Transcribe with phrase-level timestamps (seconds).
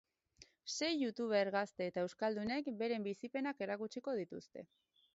[0.75, 4.69] Sei youtuber gazte eta euskaldunek beren bizipenak erakutsiko dituzte.